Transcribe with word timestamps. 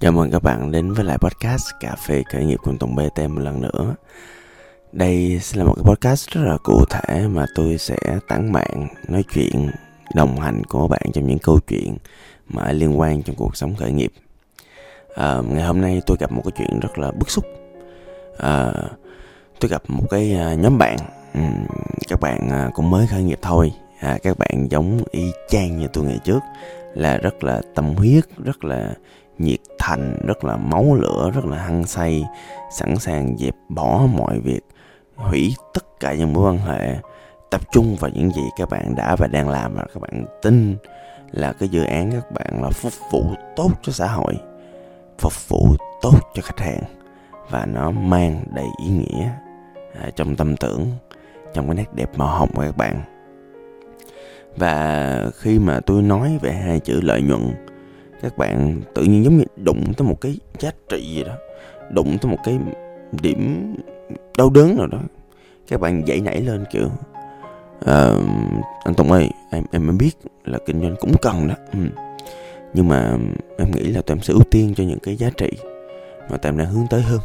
Chào 0.00 0.12
mừng 0.12 0.30
các 0.30 0.42
bạn 0.42 0.70
đến 0.72 0.92
với 0.92 1.04
lại 1.04 1.18
podcast 1.18 1.66
Cà 1.80 1.96
phê 2.06 2.22
khởi 2.32 2.44
nghiệp 2.44 2.58
cùng 2.62 2.78
Tùng 2.78 2.96
BT 2.96 3.18
một 3.18 3.40
lần 3.42 3.60
nữa. 3.62 3.94
Đây 4.92 5.38
sẽ 5.42 5.58
là 5.58 5.64
một 5.64 5.74
cái 5.76 5.84
podcast 5.84 6.28
rất 6.30 6.40
là 6.44 6.56
cụ 6.64 6.84
thể 6.90 7.26
mà 7.28 7.46
tôi 7.54 7.78
sẽ 7.78 7.96
tán 8.28 8.52
bạn 8.52 8.88
nói 9.08 9.24
chuyện 9.34 9.70
đồng 10.14 10.40
hành 10.40 10.64
của 10.64 10.88
bạn 10.88 11.02
trong 11.14 11.26
những 11.26 11.38
câu 11.38 11.60
chuyện 11.68 11.96
mà 12.48 12.72
liên 12.72 13.00
quan 13.00 13.22
trong 13.22 13.36
cuộc 13.36 13.56
sống 13.56 13.74
khởi 13.76 13.92
nghiệp. 13.92 14.12
À, 15.14 15.40
Ngày 15.48 15.64
hôm 15.64 15.80
nay 15.80 16.00
tôi 16.06 16.16
gặp 16.20 16.32
một 16.32 16.42
cái 16.44 16.52
chuyện 16.56 16.80
rất 16.80 16.98
là 16.98 17.10
bức 17.10 17.30
xúc. 17.30 17.44
À, 18.38 18.72
Tôi 19.60 19.68
gặp 19.68 19.82
một 19.88 20.06
cái 20.10 20.34
à, 20.34 20.54
nhóm 20.54 20.78
bạn. 20.78 20.96
Các 22.08 22.20
bạn 22.20 22.48
à, 22.50 22.70
cũng 22.74 22.90
mới 22.90 23.06
khởi 23.06 23.22
nghiệp 23.22 23.38
thôi. 23.42 23.72
À, 24.00 24.18
Các 24.22 24.38
bạn 24.38 24.66
giống 24.70 25.00
y 25.10 25.30
chang 25.48 25.78
như 25.78 25.86
tôi 25.92 26.04
ngày 26.04 26.18
trước. 26.24 26.40
Là 26.94 27.16
rất 27.16 27.44
là 27.44 27.60
tâm 27.74 27.94
huyết, 27.94 28.24
rất 28.44 28.64
là 28.64 28.94
nhiệt 29.38 29.60
thành 29.78 30.26
rất 30.26 30.44
là 30.44 30.56
máu 30.56 30.94
lửa 30.94 31.30
rất 31.34 31.44
là 31.44 31.58
hăng 31.58 31.84
say 31.84 32.24
sẵn 32.70 32.96
sàng 32.96 33.36
dẹp 33.38 33.54
bỏ 33.68 34.06
mọi 34.16 34.38
việc 34.40 34.60
hủy 35.16 35.54
tất 35.74 36.00
cả 36.00 36.14
những 36.14 36.32
mối 36.32 36.50
quan 36.50 36.58
hệ. 36.58 36.96
Tập 37.50 37.60
trung 37.72 37.96
vào 37.96 38.10
những 38.14 38.30
gì 38.30 38.42
các 38.56 38.70
bạn 38.70 38.94
đã 38.96 39.16
và 39.16 39.26
đang 39.26 39.48
làm 39.48 39.74
và 39.74 39.84
các 39.94 40.00
bạn 40.00 40.24
tin 40.42 40.76
là 41.30 41.52
cái 41.52 41.68
dự 41.68 41.84
án 41.84 42.12
các 42.12 42.32
bạn 42.32 42.62
là 42.62 42.70
phục 42.70 42.92
vụ 43.10 43.24
tốt 43.56 43.70
cho 43.82 43.92
xã 43.92 44.06
hội 44.06 44.34
phục 45.18 45.48
vụ 45.48 45.76
tốt 46.02 46.18
cho 46.34 46.42
khách 46.42 46.60
hàng 46.60 46.82
và 47.50 47.66
nó 47.66 47.90
mang 47.90 48.44
đầy 48.54 48.66
ý 48.84 48.90
nghĩa 48.90 49.30
à, 50.00 50.10
trong 50.16 50.36
tâm 50.36 50.56
tưởng 50.56 50.86
trong 51.54 51.66
cái 51.66 51.74
nét 51.74 51.94
đẹp 51.94 52.10
màu 52.16 52.38
hồng 52.38 52.50
của 52.54 52.62
các 52.62 52.76
bạn 52.76 53.17
và 54.58 55.30
khi 55.38 55.58
mà 55.58 55.80
tôi 55.80 56.02
nói 56.02 56.38
về 56.42 56.52
hai 56.52 56.80
chữ 56.80 57.00
lợi 57.02 57.22
nhuận 57.22 57.40
các 58.22 58.38
bạn 58.38 58.80
tự 58.94 59.02
nhiên 59.02 59.24
giống 59.24 59.38
như 59.38 59.44
đụng 59.56 59.92
tới 59.96 60.08
một 60.08 60.20
cái 60.20 60.38
giá 60.58 60.70
trị 60.88 61.14
gì 61.14 61.24
đó 61.24 61.34
đụng 61.90 62.18
tới 62.18 62.30
một 62.30 62.38
cái 62.44 62.58
điểm 63.22 63.74
đau 64.38 64.50
đớn 64.50 64.76
nào 64.76 64.86
đó. 64.86 64.98
Các 65.68 65.80
bạn 65.80 66.06
dậy 66.06 66.20
nảy 66.20 66.40
lên 66.40 66.64
kiểu 66.72 66.86
uh, 67.84 68.22
anh 68.84 68.94
Tùng 68.96 69.12
ơi 69.12 69.30
em 69.50 69.64
em 69.70 69.98
biết 69.98 70.12
là 70.44 70.58
kinh 70.66 70.80
doanh 70.80 70.96
cũng 71.00 71.12
cần 71.22 71.48
đó. 71.48 71.54
Ừ. 71.72 71.78
nhưng 72.74 72.88
mà 72.88 73.18
em 73.58 73.70
nghĩ 73.70 73.82
là 73.82 74.02
tụi 74.02 74.16
em 74.16 74.22
sẽ 74.22 74.32
ưu 74.32 74.42
tiên 74.50 74.74
cho 74.76 74.84
những 74.84 74.98
cái 74.98 75.16
giá 75.16 75.30
trị 75.36 75.50
mà 76.30 76.36
tụi 76.36 76.52
em 76.52 76.58
đang 76.58 76.70
hướng 76.70 76.86
tới 76.90 77.02
hơn 77.02 77.20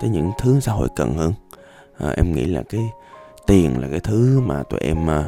tới 0.00 0.10
những 0.10 0.30
thứ 0.38 0.60
xã 0.60 0.72
hội 0.72 0.88
cần 0.96 1.14
hơn. 1.14 1.32
Uh, 2.04 2.16
em 2.16 2.32
nghĩ 2.32 2.44
là 2.44 2.62
cái 2.68 2.80
tiền 3.46 3.80
là 3.80 3.88
cái 3.90 4.00
thứ 4.00 4.40
mà 4.40 4.62
tụi 4.62 4.80
em 4.80 5.06
uh, 5.06 5.24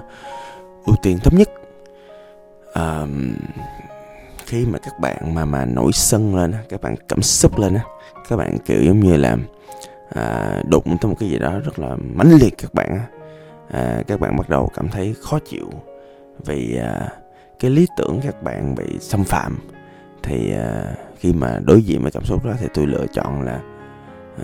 ưu 0.88 0.96
tiên 1.02 1.18
thấp 1.18 1.34
nhất. 1.34 1.48
À, 2.72 3.06
khi 4.46 4.66
mà 4.66 4.78
các 4.78 4.98
bạn 5.00 5.34
mà 5.34 5.44
mà 5.44 5.64
nổi 5.64 5.92
sân 5.92 6.36
lên 6.36 6.54
các 6.68 6.80
bạn 6.80 6.94
cảm 7.08 7.22
xúc 7.22 7.58
lên 7.58 7.74
á 7.74 7.84
các 8.28 8.36
bạn 8.36 8.58
kiểu 8.66 8.82
giống 8.82 9.00
như 9.00 9.16
là 9.16 9.36
à, 10.14 10.60
đụng 10.68 10.96
tới 11.00 11.10
một 11.10 11.16
cái 11.20 11.28
gì 11.28 11.38
đó 11.38 11.58
rất 11.64 11.78
là 11.78 11.96
mãnh 12.14 12.32
liệt 12.40 12.54
các 12.58 12.74
bạn 12.74 13.00
à, 13.70 14.02
các 14.06 14.20
bạn 14.20 14.36
bắt 14.36 14.48
đầu 14.48 14.70
cảm 14.74 14.88
thấy 14.88 15.14
khó 15.20 15.38
chịu 15.38 15.70
vì 16.44 16.76
à, 16.76 17.08
cái 17.58 17.70
lý 17.70 17.86
tưởng 17.96 18.20
các 18.22 18.42
bạn 18.42 18.74
bị 18.74 18.98
xâm 19.00 19.24
phạm. 19.24 19.58
Thì 20.22 20.52
à, 20.52 20.94
khi 21.18 21.32
mà 21.32 21.60
đối 21.64 21.82
diện 21.82 22.02
với 22.02 22.10
cảm 22.10 22.24
xúc 22.24 22.44
đó 22.44 22.52
thì 22.60 22.66
tôi 22.74 22.86
lựa 22.86 23.06
chọn 23.12 23.42
là 23.42 23.60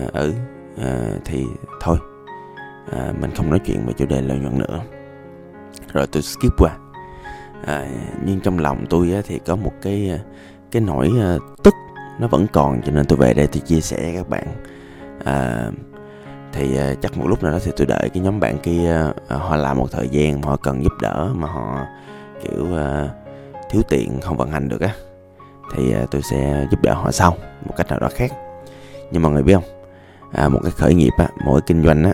à, 0.01 0.07
ừ 0.13 0.33
à, 0.79 1.11
thì 1.25 1.45
thôi 1.81 1.99
à, 2.93 3.13
mình 3.21 3.31
không 3.37 3.51
nói 3.51 3.59
chuyện 3.67 3.87
về 3.87 3.93
chủ 3.93 4.07
đề 4.07 4.23
lợi 4.23 4.39
nhuận 4.39 4.59
nữa 4.59 4.81
rồi 5.95 6.07
tôi 6.07 6.23
skip 6.23 6.59
qua. 6.59 6.77
À, 7.67 7.87
nhưng 8.25 8.41
trong 8.41 8.59
lòng 8.59 8.85
tôi 8.91 9.13
á, 9.13 9.21
thì 9.27 9.39
có 9.39 9.57
một 9.57 9.73
cái 9.83 10.11
à, 10.11 10.19
cái 10.71 10.83
nỗi 10.83 11.11
uh, 11.37 11.43
tức 11.65 11.75
nó 12.19 12.29
vẫn 12.29 12.47
còn 12.53 12.83
cho 12.83 12.93
nên 12.93 13.07
tôi 13.07 13.19
về 13.19 13.35
đây 13.35 13.47
tôi 13.47 13.61
chia 13.61 13.81
sẻ 13.81 13.97
với 14.03 14.13
các 14.17 14.29
bạn. 14.29 14.47
À, 15.25 15.71
thì 16.53 16.79
uh, 16.93 17.01
chắc 17.03 17.19
một 17.19 17.27
lúc 17.29 17.43
nào 17.43 17.53
đó 17.53 17.59
thì 17.65 17.73
tôi 17.77 17.87
đợi 17.87 18.11
cái 18.15 18.23
nhóm 18.23 18.41
bạn 18.41 18.59
kia 18.59 19.07
uh, 19.07 19.41
họ 19.41 19.57
làm 19.57 19.79
một 19.79 19.91
thời 19.91 20.09
gian 20.09 20.41
mà 20.41 20.49
họ 20.49 20.57
cần 20.57 20.83
giúp 20.83 20.93
đỡ 21.01 21.31
mà 21.35 21.49
họ 21.49 21.87
kiểu 22.43 22.65
uh, 22.65 23.11
thiếu 23.71 23.83
tiện 23.89 24.21
không 24.21 24.37
vận 24.37 24.51
hành 24.51 24.69
được 24.69 24.81
á 24.81 24.91
thì 25.75 25.95
uh, 26.03 26.11
tôi 26.11 26.23
sẽ 26.23 26.67
giúp 26.71 26.83
đỡ 26.83 26.95
họ 26.95 27.11
sau 27.11 27.37
một 27.67 27.75
cách 27.77 27.89
nào 27.89 27.99
đó 27.99 28.09
khác. 28.15 28.33
Nhưng 29.11 29.23
mọi 29.23 29.33
người 29.33 29.43
biết 29.43 29.55
không? 29.55 29.65
À, 30.33 30.49
một 30.49 30.61
cái 30.63 30.73
khởi 30.73 30.95
nghiệp 30.95 31.13
á 31.19 31.29
mỗi 31.45 31.61
kinh 31.61 31.85
doanh 31.85 32.05
á 32.05 32.13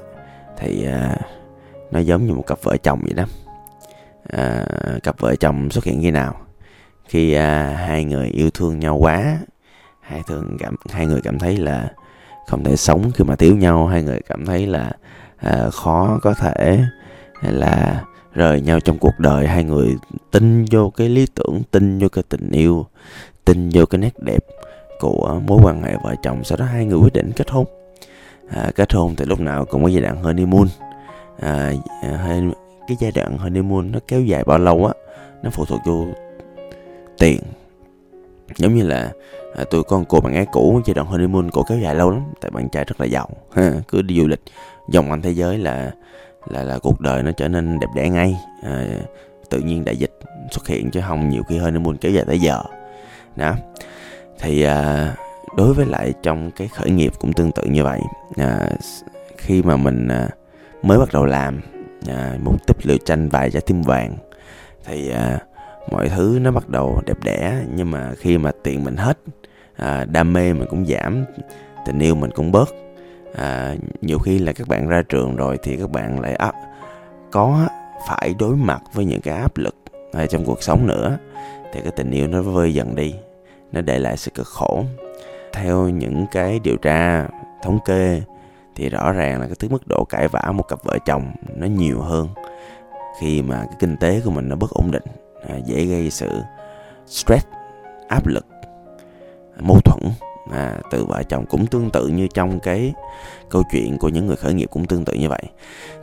thì 0.58 0.88
uh, 0.88 1.20
nó 1.90 2.00
giống 2.00 2.26
như 2.26 2.34
một 2.34 2.46
cặp 2.46 2.58
vợ 2.62 2.76
chồng 2.76 3.00
vậy 3.02 3.14
đó 3.14 3.24
à, 4.32 4.66
cặp 5.02 5.20
vợ 5.20 5.36
chồng 5.36 5.70
xuất 5.70 5.84
hiện 5.84 6.00
khi 6.02 6.10
nào. 6.10 6.34
Khi 7.08 7.32
à, 7.32 7.76
hai 7.86 8.04
người 8.04 8.28
yêu 8.28 8.50
thương 8.50 8.78
nhau 8.78 8.96
quá 8.96 9.38
hai 10.00 10.22
thường 10.26 10.56
cảm 10.58 10.74
hai 10.90 11.06
người 11.06 11.20
cảm 11.20 11.38
thấy 11.38 11.56
là 11.56 11.88
không 12.46 12.64
thể 12.64 12.76
sống 12.76 13.10
khi 13.14 13.24
mà 13.24 13.36
thiếu 13.36 13.56
nhau 13.56 13.86
hai 13.86 14.02
người 14.02 14.20
cảm 14.28 14.46
thấy 14.46 14.66
là 14.66 14.92
à, 15.36 15.70
khó 15.70 16.18
có 16.22 16.34
thể 16.34 16.80
là 17.42 18.04
rời 18.34 18.60
nhau 18.60 18.80
trong 18.80 18.98
cuộc 18.98 19.18
đời. 19.18 19.46
Hai 19.46 19.64
người 19.64 19.96
tin 20.30 20.64
vô 20.70 20.90
cái 20.90 21.08
lý 21.08 21.26
tưởng 21.34 21.62
tin 21.70 21.98
vô 21.98 22.08
cái 22.08 22.24
tình 22.28 22.50
yêu 22.50 22.86
tin 23.44 23.70
vô 23.72 23.86
cái 23.86 23.98
nét 23.98 24.14
đẹp 24.18 24.44
của 25.00 25.40
mối 25.46 25.60
quan 25.62 25.82
hệ 25.82 25.96
vợ 26.04 26.14
chồng. 26.22 26.44
Sau 26.44 26.58
đó 26.58 26.64
hai 26.64 26.86
người 26.86 26.98
quyết 26.98 27.12
định 27.12 27.32
kết 27.36 27.50
hôn. 27.50 27.64
À, 28.50 28.70
kết 28.74 28.92
hôn 28.92 29.16
thì 29.16 29.24
lúc 29.24 29.40
nào 29.40 29.64
cũng 29.64 29.82
có 29.82 29.88
giai 29.88 30.02
đoạn 30.02 30.22
honeymoon. 30.22 30.68
À, 31.40 31.72
à 32.02 32.40
cái 32.90 32.96
giai 33.00 33.12
đoạn 33.12 33.38
honeymoon 33.38 33.92
nó 33.92 33.98
kéo 34.08 34.20
dài 34.20 34.44
bao 34.44 34.58
lâu 34.58 34.86
á 34.86 34.92
nó 35.42 35.50
phụ 35.50 35.64
thuộc 35.64 35.80
vô 35.84 36.06
tiền. 37.18 37.40
Giống 38.56 38.74
như 38.74 38.86
là 38.86 39.12
à, 39.56 39.64
tụi 39.70 39.82
con 39.82 40.04
cô 40.04 40.20
bạn 40.20 40.32
gái 40.32 40.46
cũ 40.52 40.80
giai 40.86 40.94
đoạn 40.94 41.06
honeymoon 41.06 41.50
cổ 41.50 41.62
kéo 41.62 41.78
dài 41.78 41.94
lâu 41.94 42.10
lắm 42.10 42.22
tại 42.40 42.50
bạn 42.50 42.68
trai 42.68 42.84
rất 42.84 43.00
là 43.00 43.06
giàu 43.06 43.28
ha, 43.52 43.72
cứ 43.88 44.02
đi 44.02 44.20
du 44.20 44.26
lịch 44.26 44.40
vòng 44.94 45.10
quanh 45.10 45.22
thế 45.22 45.30
giới 45.30 45.58
là 45.58 45.92
là 46.48 46.62
là 46.62 46.78
cuộc 46.78 47.00
đời 47.00 47.22
nó 47.22 47.32
trở 47.32 47.48
nên 47.48 47.80
đẹp 47.80 47.86
đẽ 47.96 48.08
ngay. 48.08 48.36
À, 48.62 48.86
tự 49.50 49.60
nhiên 49.60 49.84
đại 49.84 49.96
dịch 49.96 50.18
xuất 50.50 50.68
hiện 50.68 50.90
chứ 50.90 51.00
không 51.08 51.28
nhiều 51.28 51.42
khi 51.42 51.58
honeymoon 51.58 51.96
kéo 51.96 52.12
dài 52.12 52.24
tới 52.26 52.38
giờ. 52.38 52.62
Đó. 53.36 53.54
Thì 54.38 54.62
à, 54.62 55.14
đối 55.56 55.74
với 55.74 55.86
lại 55.86 56.14
trong 56.22 56.50
cái 56.50 56.68
khởi 56.68 56.90
nghiệp 56.90 57.12
cũng 57.20 57.32
tương 57.32 57.52
tự 57.52 57.62
như 57.62 57.84
vậy. 57.84 58.00
À, 58.36 58.70
khi 59.36 59.62
mà 59.62 59.76
mình 59.76 60.08
à, 60.08 60.28
mới 60.82 60.98
bắt 60.98 61.08
đầu 61.12 61.24
làm 61.24 61.60
à, 62.08 62.34
một 62.42 62.66
tích 62.66 62.86
lựu 62.86 62.98
tranh 63.04 63.28
vài 63.28 63.50
trái 63.50 63.62
tim 63.66 63.82
vàng. 63.82 64.16
Thì 64.84 65.10
à, 65.10 65.38
mọi 65.90 66.08
thứ 66.08 66.38
nó 66.42 66.50
bắt 66.50 66.68
đầu 66.68 67.02
đẹp 67.06 67.16
đẽ 67.24 67.62
nhưng 67.74 67.90
mà 67.90 68.12
khi 68.18 68.38
mà 68.38 68.50
tiền 68.62 68.84
mình 68.84 68.96
hết 68.96 69.18
à, 69.76 70.04
đam 70.04 70.32
mê 70.32 70.52
mình 70.52 70.68
cũng 70.70 70.86
giảm 70.86 71.24
tình 71.86 71.98
yêu 71.98 72.14
mình 72.14 72.30
cũng 72.30 72.52
bớt. 72.52 72.68
À, 73.34 73.74
nhiều 74.00 74.18
khi 74.18 74.38
là 74.38 74.52
các 74.52 74.68
bạn 74.68 74.88
ra 74.88 75.02
trường 75.08 75.36
rồi 75.36 75.58
thì 75.62 75.76
các 75.76 75.90
bạn 75.90 76.20
lại 76.20 76.34
áp, 76.34 76.54
có 77.30 77.68
phải 78.08 78.34
đối 78.38 78.56
mặt 78.56 78.82
với 78.94 79.04
những 79.04 79.20
cái 79.20 79.38
áp 79.38 79.56
lực 79.56 79.76
à, 80.12 80.26
trong 80.26 80.44
cuộc 80.44 80.62
sống 80.62 80.86
nữa 80.86 81.18
thì 81.72 81.80
cái 81.80 81.92
tình 81.96 82.10
yêu 82.10 82.26
nó 82.26 82.42
vơi 82.42 82.74
dần 82.74 82.94
đi 82.94 83.14
nó 83.72 83.80
để 83.80 83.98
lại 83.98 84.16
sự 84.16 84.30
cực 84.34 84.46
khổ. 84.46 84.84
Theo 85.52 85.88
những 85.88 86.26
cái 86.32 86.60
điều 86.64 86.76
tra 86.76 87.28
thống 87.62 87.78
kê 87.84 88.22
thì 88.76 88.88
rõ 88.88 89.12
ràng 89.12 89.40
là 89.40 89.46
cái 89.46 89.56
thứ 89.58 89.68
mức 89.68 89.88
độ 89.88 90.04
cãi 90.08 90.28
vã 90.28 90.52
một 90.52 90.62
cặp 90.68 90.84
vợ 90.84 90.98
chồng 91.06 91.32
nó 91.56 91.66
nhiều 91.66 92.00
hơn 92.00 92.28
khi 93.20 93.42
mà 93.42 93.56
cái 93.56 93.76
kinh 93.78 93.96
tế 93.96 94.20
của 94.24 94.30
mình 94.30 94.48
nó 94.48 94.56
bất 94.56 94.70
ổn 94.70 94.90
định 94.90 95.02
à, 95.48 95.56
dễ 95.66 95.84
gây 95.84 96.10
sự 96.10 96.42
stress 97.06 97.46
áp 98.08 98.26
lực 98.26 98.46
mâu 99.60 99.80
thuẫn. 99.80 100.12
À, 100.52 100.78
từ 100.90 101.04
vợ 101.04 101.22
chồng 101.22 101.46
cũng 101.46 101.66
tương 101.66 101.90
tự 101.90 102.08
như 102.08 102.26
trong 102.34 102.60
cái 102.60 102.94
câu 103.50 103.62
chuyện 103.72 103.98
của 103.98 104.08
những 104.08 104.26
người 104.26 104.36
khởi 104.36 104.54
nghiệp 104.54 104.68
cũng 104.70 104.86
tương 104.86 105.04
tự 105.04 105.12
như 105.12 105.28
vậy. 105.28 105.42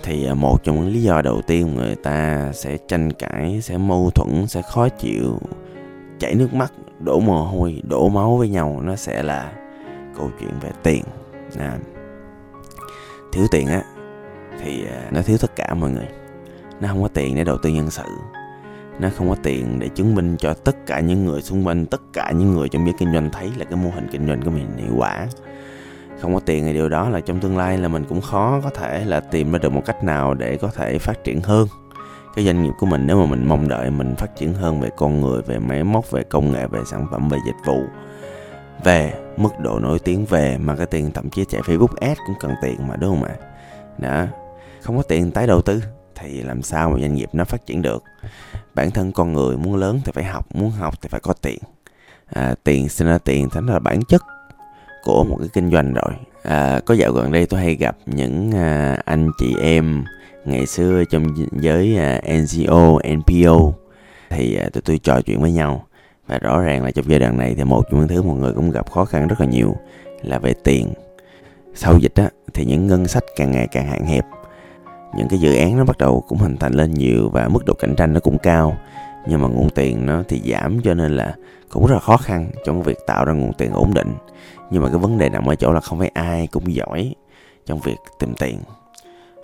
Thì 0.03 0.27
à, 0.27 0.33
một 0.33 0.63
trong 0.63 0.75
những 0.75 0.93
lý 0.93 1.03
do 1.03 1.21
đầu 1.21 1.41
tiên 1.47 1.75
người 1.75 1.95
ta 1.95 2.51
sẽ 2.53 2.77
tranh 2.87 3.13
cãi 3.13 3.59
sẽ 3.61 3.77
mâu 3.77 4.09
thuẫn 4.15 4.47
sẽ 4.47 4.61
khó 4.61 4.89
chịu 4.89 5.39
chảy 6.19 6.35
nước 6.35 6.53
mắt 6.53 6.73
đổ 6.99 7.19
mồ 7.19 7.43
hôi 7.43 7.81
đổ 7.89 8.09
máu 8.09 8.37
với 8.37 8.49
nhau 8.49 8.81
nó 8.83 8.95
sẽ 8.95 9.23
là 9.23 9.51
câu 10.17 10.31
chuyện 10.39 10.51
về 10.61 10.69
tiền. 10.83 11.03
À, 11.59 11.77
thiếu 13.37 13.47
tiền 13.51 13.67
á, 13.67 13.83
thì 14.61 14.85
à, 14.85 15.09
nó 15.11 15.21
thiếu 15.21 15.37
tất 15.41 15.55
cả 15.55 15.73
mọi 15.73 15.91
người. 15.91 16.07
Nó 16.81 16.87
không 16.87 17.01
có 17.01 17.07
tiền 17.07 17.35
để 17.35 17.43
đầu 17.43 17.57
tư 17.63 17.69
nhân 17.69 17.91
sự. 17.91 18.03
Nó 18.99 19.09
không 19.17 19.29
có 19.29 19.35
tiền 19.43 19.79
để 19.79 19.89
chứng 19.89 20.15
minh 20.15 20.37
cho 20.39 20.53
tất 20.53 20.85
cả 20.85 20.99
những 20.99 21.25
người 21.25 21.41
xung 21.41 21.67
quanh, 21.67 21.85
tất 21.85 22.01
cả 22.13 22.31
những 22.31 22.53
người 22.53 22.69
trong 22.69 22.85
giới 22.85 22.93
kinh 22.97 23.13
doanh 23.13 23.29
thấy 23.31 23.51
là 23.57 23.65
cái 23.65 23.75
mô 23.75 23.89
hình 23.89 24.07
kinh 24.11 24.27
doanh 24.27 24.41
của 24.41 24.51
mình 24.51 24.77
hiệu 24.77 24.93
quả. 24.97 25.27
Không 26.21 26.33
có 26.33 26.39
tiền 26.39 26.65
thì 26.65 26.73
điều 26.73 26.89
đó 26.89 27.09
là 27.09 27.19
trong 27.19 27.39
tương 27.39 27.57
lai 27.57 27.77
là 27.77 27.87
mình 27.87 28.05
cũng 28.09 28.21
khó 28.21 28.61
có 28.63 28.69
thể 28.69 29.05
là 29.05 29.19
tìm 29.19 29.51
ra 29.51 29.59
được 29.59 29.71
một 29.71 29.81
cách 29.85 30.03
nào 30.03 30.33
để 30.33 30.57
có 30.57 30.67
thể 30.75 30.99
phát 30.99 31.23
triển 31.23 31.41
hơn 31.41 31.67
cái 32.35 32.45
doanh 32.45 32.63
nghiệp 32.63 32.73
của 32.79 32.85
mình. 32.85 33.07
Nếu 33.07 33.19
mà 33.19 33.25
mình 33.25 33.47
mong 33.47 33.67
đợi 33.67 33.91
mình 33.91 34.15
phát 34.15 34.35
triển 34.35 34.53
hơn 34.53 34.81
về 34.81 34.89
con 34.97 35.21
người, 35.21 35.41
về 35.41 35.59
máy 35.59 35.83
móc, 35.83 36.11
về 36.11 36.23
công 36.23 36.51
nghệ, 36.51 36.67
về 36.67 36.79
sản 36.85 37.07
phẩm, 37.11 37.29
về 37.29 37.37
dịch 37.45 37.65
vụ 37.65 37.83
về 38.83 39.13
mức 39.37 39.59
độ 39.59 39.79
nổi 39.79 39.99
tiếng 39.99 40.25
về 40.25 40.57
marketing 40.57 41.11
thậm 41.11 41.29
chí 41.29 41.45
chạy 41.45 41.61
Facebook 41.61 41.95
Ads 42.01 42.19
cũng 42.27 42.35
cần 42.39 42.55
tiền 42.61 42.87
mà 42.87 42.95
đúng 42.95 43.09
không 43.09 43.23
ạ? 43.23 43.35
Đó. 43.97 44.25
Không 44.81 44.97
có 44.97 45.03
tiền 45.03 45.31
tái 45.31 45.47
đầu 45.47 45.61
tư 45.61 45.83
thì 46.15 46.43
làm 46.43 46.61
sao 46.61 46.89
mà 46.89 46.99
doanh 46.99 47.13
nghiệp 47.13 47.29
nó 47.33 47.43
phát 47.43 47.65
triển 47.65 47.81
được? 47.81 48.03
Bản 48.75 48.91
thân 48.91 49.11
con 49.11 49.33
người 49.33 49.57
muốn 49.57 49.75
lớn 49.75 49.99
thì 50.05 50.11
phải 50.11 50.23
học 50.23 50.55
muốn 50.55 50.71
học 50.71 50.93
thì 51.01 51.09
phải 51.09 51.19
có 51.19 51.33
tiền. 51.33 51.59
À, 52.33 52.55
tiền 52.63 52.89
sinh 52.89 53.07
ra 53.07 53.17
tiền 53.17 53.49
thành 53.49 53.67
là 53.67 53.79
bản 53.79 53.99
chất 54.03 54.21
của 55.03 55.23
một 55.23 55.37
cái 55.39 55.47
kinh 55.53 55.71
doanh 55.71 55.93
rồi. 55.93 56.13
À, 56.43 56.79
có 56.85 56.93
dạo 56.93 57.11
gần 57.11 57.31
đây 57.31 57.45
tôi 57.45 57.59
hay 57.59 57.75
gặp 57.75 57.97
những 58.05 58.51
à, 58.51 59.01
anh 59.05 59.31
chị 59.39 59.55
em 59.61 60.03
ngày 60.45 60.65
xưa 60.65 61.03
trong 61.09 61.23
giới 61.51 61.97
à, 61.97 62.21
NGO, 62.27 62.99
NPO 63.15 63.73
thì 64.29 64.55
à, 64.55 64.69
tụi 64.73 64.81
tôi 64.81 64.97
trò 64.97 65.21
chuyện 65.21 65.41
với 65.41 65.51
nhau 65.51 65.86
và 66.27 66.37
rõ 66.37 66.61
ràng 66.61 66.83
là 66.83 66.91
trong 66.91 67.09
giai 67.09 67.19
đoạn 67.19 67.37
này 67.37 67.55
thì 67.57 67.63
một 67.63 67.83
trong 67.91 67.99
những 67.99 68.07
thứ 68.07 68.21
mọi 68.21 68.35
người 68.35 68.53
cũng 68.53 68.71
gặp 68.71 68.91
khó 68.91 69.05
khăn 69.05 69.27
rất 69.27 69.41
là 69.41 69.45
nhiều 69.45 69.75
là 70.21 70.39
về 70.39 70.53
tiền. 70.63 70.93
Sau 71.75 71.97
dịch 71.97 72.15
á, 72.15 72.29
thì 72.53 72.65
những 72.65 72.87
ngân 72.87 73.07
sách 73.07 73.23
càng 73.35 73.51
ngày 73.51 73.67
càng 73.71 73.87
hạn 73.87 74.05
hẹp. 74.05 74.25
Những 75.17 75.27
cái 75.29 75.39
dự 75.39 75.55
án 75.55 75.77
nó 75.77 75.83
bắt 75.83 75.97
đầu 75.97 76.23
cũng 76.27 76.37
hình 76.37 76.57
thành 76.57 76.73
lên 76.73 76.93
nhiều 76.93 77.29
và 77.29 77.47
mức 77.47 77.65
độ 77.65 77.73
cạnh 77.73 77.95
tranh 77.95 78.13
nó 78.13 78.19
cũng 78.19 78.37
cao. 78.37 78.77
Nhưng 79.27 79.41
mà 79.41 79.47
nguồn 79.47 79.69
tiền 79.69 80.05
nó 80.05 80.23
thì 80.27 80.41
giảm 80.51 80.81
cho 80.81 80.93
nên 80.93 81.15
là 81.15 81.35
cũng 81.69 81.85
rất 81.87 81.93
là 81.93 81.99
khó 81.99 82.17
khăn 82.17 82.51
trong 82.65 82.83
việc 82.83 82.97
tạo 83.07 83.25
ra 83.25 83.33
nguồn 83.33 83.53
tiền 83.53 83.71
ổn 83.71 83.93
định. 83.93 84.15
Nhưng 84.71 84.83
mà 84.83 84.89
cái 84.89 84.97
vấn 84.97 85.17
đề 85.17 85.29
nằm 85.29 85.45
ở 85.45 85.55
chỗ 85.55 85.71
là 85.71 85.79
không 85.79 85.99
phải 85.99 86.11
ai 86.13 86.47
cũng 86.51 86.75
giỏi 86.75 87.15
trong 87.65 87.79
việc 87.79 87.97
tìm 88.19 88.33
tiền. 88.39 88.59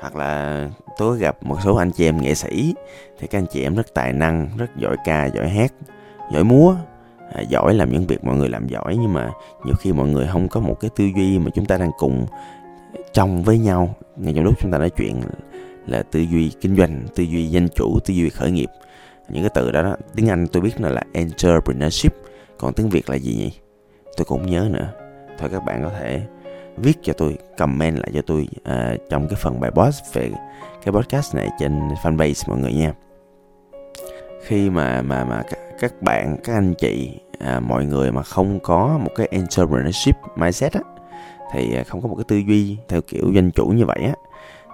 Hoặc 0.02 0.16
là 0.16 0.70
tôi 0.98 1.20
gặp 1.20 1.44
một 1.44 1.58
số 1.64 1.76
anh 1.76 1.92
chị 1.92 2.06
em 2.06 2.22
nghệ 2.22 2.36
sĩ 2.36 2.76
thì 3.20 3.28
các 3.28 3.40
anh 3.40 3.46
chị 3.52 3.64
em 3.64 3.76
rất 3.76 3.94
tài 3.94 4.14
năng, 4.14 4.50
rất 4.58 4.78
giỏi 4.78 4.96
ca, 5.06 5.26
giỏi 5.26 5.50
hát 5.50 5.74
giỏi 6.32 6.44
múa. 6.44 6.76
À, 7.34 7.42
giỏi 7.42 7.74
làm 7.74 7.90
những 7.90 8.08
việc 8.08 8.24
mọi 8.24 8.38
người 8.38 8.50
làm 8.50 8.68
giỏi 8.68 8.98
nhưng 9.02 9.14
mà 9.14 9.32
nhiều 9.66 9.76
khi 9.80 9.94
mọi 9.94 10.08
người 10.08 10.28
không 10.32 10.48
có 10.48 10.60
một 10.60 10.80
cái 10.80 10.92
tư 10.96 11.06
duy 11.16 11.40
mà 11.40 11.52
chúng 11.56 11.66
ta 11.66 11.78
đang 11.78 11.92
cùng 11.98 12.26
trong 13.14 13.44
với 13.44 13.60
nhau. 13.60 13.96
Ngay 14.16 14.34
trong 14.34 14.44
lúc 14.44 14.54
chúng 14.60 14.72
ta 14.72 14.78
nói 14.78 14.90
chuyện 14.90 15.22
là 15.88 16.04
tư 16.04 16.20
duy 16.20 16.52
kinh 16.62 16.76
doanh 16.76 17.06
tư 17.16 17.24
duy 17.24 17.48
danh 17.48 17.68
chủ 17.70 18.00
tư 18.06 18.14
duy 18.14 18.30
khởi 18.30 18.52
nghiệp. 18.52 18.70
Những 19.30 19.44
cái 19.44 19.52
từ 19.54 19.72
đó, 19.72 19.84
đó 19.84 19.96
tiếng 20.16 20.30
anh 20.30 20.48
tôi 20.48 20.62
biết 20.62 20.80
nó 20.80 20.90
là 20.90 21.04
entrepreneurship. 21.14 22.14
Còn 22.58 22.74
tiếng 22.74 22.90
việt 22.90 23.10
là 23.10 23.16
gì 23.16 23.36
nhỉ? 23.36 23.52
Tôi 24.18 24.26
cũng 24.26 24.52
nhớ 24.52 24.70
nữa. 24.72 24.88
Thôi 25.38 25.50
các 25.52 25.66
bạn 25.66 25.84
có 25.84 25.90
thể 26.00 26.22
viết 26.78 26.98
cho 27.02 27.14
tôi 27.14 27.38
comment 27.58 27.98
lại 27.98 28.12
cho 28.14 28.22
tôi 28.28 28.48
uh, 28.58 29.10
trong 29.10 29.28
cái 29.28 29.40
phần 29.42 29.60
bài 29.60 29.72
post 29.72 30.14
về 30.14 30.32
cái 30.86 30.94
podcast 30.94 31.36
này 31.36 31.50
trên 31.60 31.90
fanpage 32.04 32.44
mọi 32.48 32.60
người 32.60 32.74
nha. 32.74 32.94
Khi 34.44 34.70
mà 34.70 35.02
mà 35.02 35.26
mà 35.26 35.44
các 35.80 36.02
bạn 36.02 36.38
các 36.44 36.54
anh 36.54 36.74
chị 36.74 37.20
à, 37.40 37.60
mọi 37.60 37.86
người 37.86 38.12
mà 38.12 38.24
không 38.24 38.60
có 38.60 39.00
một 39.04 39.12
cái 39.16 39.28
entrepreneurship 39.32 40.16
mindset 40.36 40.74
á 40.74 40.82
thì 41.54 41.76
à, 41.76 41.84
không 41.84 42.02
có 42.02 42.08
một 42.08 42.16
cái 42.16 42.26
tư 42.28 42.38
duy 42.38 42.78
theo 42.88 43.02
kiểu 43.02 43.32
doanh 43.36 43.52
chủ 43.52 43.66
như 43.66 43.86
vậy 43.86 44.00
á 44.04 44.14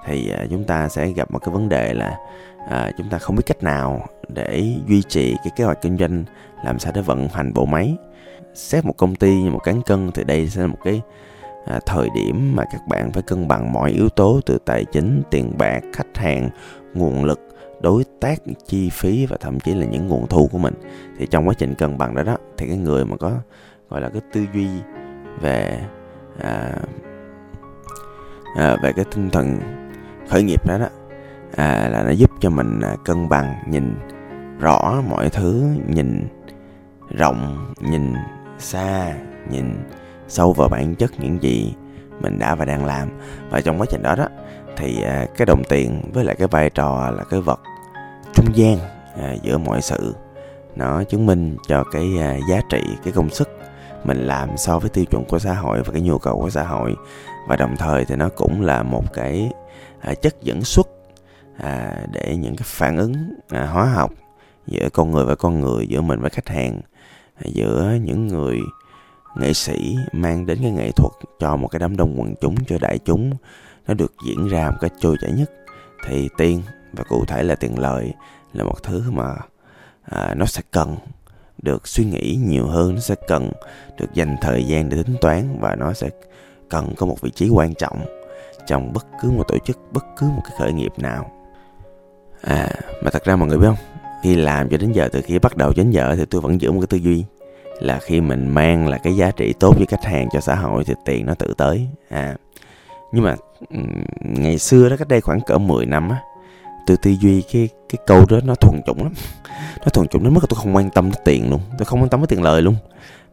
thì 0.05 0.31
à, 0.31 0.45
chúng 0.49 0.63
ta 0.63 0.89
sẽ 0.89 1.11
gặp 1.11 1.31
một 1.31 1.39
cái 1.39 1.53
vấn 1.53 1.69
đề 1.69 1.93
là 1.93 2.17
à, 2.69 2.91
chúng 2.97 3.09
ta 3.09 3.17
không 3.17 3.35
biết 3.35 3.43
cách 3.45 3.63
nào 3.63 4.07
để 4.27 4.63
duy 4.87 5.01
trì 5.01 5.35
cái 5.43 5.51
kế 5.55 5.63
hoạch 5.63 5.81
kinh 5.81 5.97
doanh 5.97 6.23
làm 6.63 6.79
sao 6.79 6.91
để 6.95 7.01
vận 7.01 7.27
hành 7.27 7.53
bộ 7.53 7.65
máy. 7.65 7.95
Xét 8.53 8.85
một 8.85 8.97
công 8.97 9.15
ty 9.15 9.35
như 9.41 9.51
một 9.51 9.59
cán 9.63 9.81
cân 9.81 10.11
thì 10.11 10.23
đây 10.23 10.49
sẽ 10.49 10.61
là 10.61 10.67
một 10.67 10.77
cái 10.83 11.01
à, 11.65 11.79
thời 11.85 12.09
điểm 12.15 12.55
mà 12.55 12.63
các 12.71 12.87
bạn 12.87 13.11
phải 13.11 13.23
cân 13.23 13.47
bằng 13.47 13.73
mọi 13.73 13.91
yếu 13.91 14.09
tố 14.09 14.39
từ 14.45 14.57
tài 14.65 14.85
chính 14.85 15.21
tiền 15.29 15.51
bạc 15.57 15.79
khách 15.93 16.17
hàng 16.17 16.49
nguồn 16.93 17.23
lực 17.25 17.48
đối 17.81 18.03
tác 18.19 18.41
chi 18.65 18.89
phí 18.89 19.25
và 19.25 19.37
thậm 19.39 19.59
chí 19.59 19.73
là 19.73 19.85
những 19.85 20.07
nguồn 20.07 20.27
thu 20.27 20.47
của 20.51 20.57
mình. 20.57 20.73
Thì 21.17 21.27
trong 21.27 21.47
quá 21.47 21.53
trình 21.57 21.75
cân 21.75 21.97
bằng 21.97 22.15
đó 22.15 22.23
đó 22.23 22.37
thì 22.57 22.67
cái 22.67 22.77
người 22.77 23.05
mà 23.05 23.17
có 23.17 23.31
gọi 23.89 24.01
là 24.01 24.09
cái 24.09 24.21
tư 24.33 24.45
duy 24.53 24.67
về 25.41 25.79
à, 26.41 26.75
à, 28.55 28.77
về 28.83 28.93
cái 28.93 29.05
tinh 29.15 29.29
thần 29.29 29.59
khởi 30.29 30.43
nghiệp 30.43 30.67
đó 30.67 30.77
đó 30.77 30.87
à, 31.55 31.89
là 31.91 32.03
nó 32.03 32.11
giúp 32.11 32.31
cho 32.39 32.49
mình 32.49 32.81
à, 32.81 32.95
cân 33.05 33.29
bằng 33.29 33.55
nhìn 33.67 33.95
rõ 34.59 35.01
mọi 35.09 35.29
thứ 35.29 35.63
nhìn 35.87 36.27
rộng 37.09 37.73
nhìn 37.81 38.13
xa 38.57 39.15
nhìn 39.49 39.75
sâu 40.27 40.53
vào 40.53 40.69
bản 40.69 40.95
chất 40.95 41.11
những 41.19 41.41
gì 41.41 41.73
mình 42.21 42.39
đã 42.39 42.55
và 42.55 42.65
đang 42.65 42.85
làm. 42.85 43.09
Và 43.49 43.61
trong 43.61 43.81
quá 43.81 43.85
trình 43.89 44.01
đó 44.01 44.15
đó 44.15 44.27
thì 44.79 45.01
à, 45.01 45.25
cái 45.37 45.45
đồng 45.45 45.63
tiền 45.63 46.01
với 46.13 46.23
lại 46.23 46.35
cái 46.39 46.47
vai 46.47 46.69
trò 46.69 47.11
là 47.17 47.23
cái 47.23 47.41
vật 47.41 47.59
trung 48.33 48.45
gian 48.53 48.77
à, 49.21 49.35
giữa 49.43 49.57
mọi 49.57 49.81
sự, 49.81 50.15
nó 50.75 51.03
chứng 51.03 51.25
minh 51.25 51.57
cho 51.67 51.83
cái 51.83 52.07
à, 52.19 52.37
giá 52.49 52.61
trị, 52.69 52.81
cái 53.03 53.13
công 53.13 53.29
sức 53.29 53.49
mình 54.03 54.17
làm 54.17 54.57
so 54.57 54.79
với 54.79 54.89
tiêu 54.89 55.05
chuẩn 55.05 55.25
của 55.25 55.39
xã 55.39 55.53
hội 55.53 55.81
và 55.83 55.93
cái 55.93 56.01
nhu 56.01 56.17
cầu 56.17 56.41
của 56.41 56.49
xã 56.49 56.63
hội. 56.63 56.95
Và 57.47 57.55
đồng 57.55 57.77
thời 57.77 58.05
thì 58.05 58.15
nó 58.15 58.29
cũng 58.29 58.61
là 58.61 58.83
một 58.83 59.13
cái 59.13 59.51
chất 60.21 60.41
dẫn 60.41 60.61
xuất 60.61 60.87
để 62.11 62.35
những 62.39 62.55
cái 62.55 62.65
phản 62.65 62.97
ứng 62.97 63.13
hóa 63.49 63.85
học 63.85 64.11
giữa 64.67 64.89
con 64.93 65.11
người 65.11 65.25
và 65.25 65.35
con 65.35 65.59
người, 65.59 65.87
giữa 65.87 66.01
mình 66.01 66.19
với 66.19 66.29
khách 66.29 66.47
hàng 66.49 66.81
giữa 67.45 67.97
những 68.03 68.27
người 68.27 68.59
nghệ 69.37 69.53
sĩ 69.53 69.95
mang 70.11 70.45
đến 70.45 70.59
cái 70.61 70.71
nghệ 70.71 70.91
thuật 70.91 71.11
cho 71.39 71.55
một 71.55 71.67
cái 71.67 71.79
đám 71.79 71.97
đông 71.97 72.19
quần 72.19 72.35
chúng, 72.41 72.55
cho 72.67 72.77
đại 72.81 72.99
chúng 73.05 73.31
nó 73.89 73.95
được 73.95 74.13
diễn 74.25 74.47
ra 74.47 74.71
một 74.71 74.77
cách 74.81 74.93
trôi 74.99 75.15
chảy 75.21 75.31
nhất. 75.31 75.51
Thì 76.07 76.29
tiền 76.37 76.61
và 76.93 77.03
cụ 77.03 77.25
thể 77.25 77.43
là 77.43 77.55
tiền 77.55 77.79
lời 77.79 78.13
là 78.53 78.63
một 78.63 78.83
thứ 78.83 79.11
mà 79.11 79.35
à, 80.03 80.33
nó 80.37 80.45
sẽ 80.45 80.61
cần 80.71 80.95
được 81.57 81.87
suy 81.87 82.05
nghĩ 82.05 82.39
nhiều 82.47 82.67
hơn 82.67 82.93
nó 82.95 82.99
sẽ 82.99 83.15
cần 83.27 83.51
được 83.97 84.13
dành 84.13 84.35
thời 84.41 84.63
gian 84.63 84.89
để 84.89 85.03
tính 85.03 85.15
toán 85.21 85.59
và 85.59 85.75
nó 85.75 85.93
sẽ 85.93 86.09
cần 86.69 86.93
có 86.97 87.05
một 87.05 87.21
vị 87.21 87.29
trí 87.29 87.49
quan 87.49 87.73
trọng 87.73 88.05
trong 88.67 88.93
bất 88.93 89.07
cứ 89.21 89.31
một 89.31 89.47
tổ 89.47 89.57
chức 89.65 89.77
bất 89.91 90.05
cứ 90.17 90.27
một 90.27 90.41
cái 90.43 90.53
khởi 90.59 90.73
nghiệp 90.73 90.91
nào. 90.97 91.31
À 92.41 92.69
mà 93.03 93.11
thật 93.11 93.23
ra 93.23 93.35
mọi 93.35 93.47
người 93.47 93.57
biết 93.57 93.67
không? 93.67 93.99
Khi 94.23 94.35
làm 94.35 94.69
cho 94.69 94.77
đến 94.77 94.91
giờ 94.91 95.09
từ 95.11 95.21
khi 95.21 95.39
bắt 95.39 95.57
đầu 95.57 95.73
đến 95.75 95.91
giờ 95.91 96.15
thì 96.17 96.25
tôi 96.25 96.41
vẫn 96.41 96.61
giữ 96.61 96.71
một 96.71 96.79
cái 96.79 96.87
tư 96.87 96.97
duy 96.97 97.25
là 97.79 97.99
khi 97.99 98.21
mình 98.21 98.47
mang 98.47 98.87
là 98.87 98.97
cái 98.97 99.15
giá 99.15 99.31
trị 99.31 99.53
tốt 99.59 99.73
với 99.77 99.85
khách 99.85 100.03
hàng 100.03 100.27
cho 100.31 100.39
xã 100.39 100.55
hội 100.55 100.83
thì 100.83 100.93
tiền 101.05 101.25
nó 101.25 101.33
tự 101.33 101.53
tới. 101.57 101.87
À 102.09 102.35
nhưng 103.11 103.23
mà 103.23 103.35
ngày 104.19 104.57
xưa 104.57 104.89
đó 104.89 104.95
cách 104.97 105.07
đây 105.07 105.21
khoảng 105.21 105.41
cỡ 105.41 105.57
10 105.57 105.85
năm 105.85 106.09
á 106.09 106.17
từ 106.87 106.95
tư 106.95 107.11
duy 107.11 107.41
cái 107.41 107.69
cái 107.89 107.99
câu 108.07 108.25
đó 108.29 108.39
nó 108.43 108.55
thuần 108.55 108.81
chủng 108.85 109.03
lắm. 109.03 109.13
Nó 109.79 109.85
thuần 109.93 110.07
chủng 110.07 110.23
đến 110.23 110.33
mức 110.33 110.39
là 110.43 110.47
tôi 110.49 110.59
không 110.63 110.75
quan 110.75 110.89
tâm 110.89 111.11
đến 111.11 111.21
tiền 111.25 111.49
luôn. 111.49 111.61
Tôi 111.77 111.85
không 111.85 112.01
quan 112.01 112.09
tâm 112.09 112.19
đến 112.19 112.27
tiền 112.27 112.43
lời 112.43 112.61
luôn. 112.61 112.75